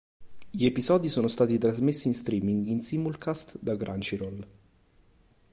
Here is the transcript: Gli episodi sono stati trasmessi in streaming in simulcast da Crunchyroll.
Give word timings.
Gli 0.49 0.65
episodi 0.65 1.09
sono 1.09 1.27
stati 1.27 1.59
trasmessi 1.59 2.07
in 2.07 2.15
streaming 2.15 2.65
in 2.69 2.81
simulcast 2.81 3.59
da 3.59 3.75
Crunchyroll. 3.75 4.47